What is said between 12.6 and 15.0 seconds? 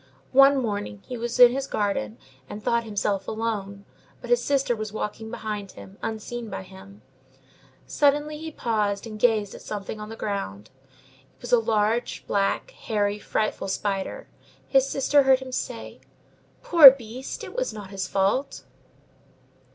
hairy, frightful spider. His